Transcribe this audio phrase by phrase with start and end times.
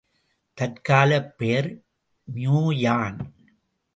[0.57, 1.69] தற்காலப் பெயர்
[2.35, 3.19] மியுயான்.